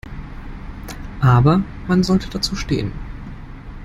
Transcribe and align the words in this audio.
Aber 1.19 1.61
man 1.87 2.01
sollte 2.03 2.27
dazu 2.27 2.55
stehen. 2.55 2.91